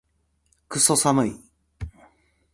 [0.67, 1.39] クソ寒い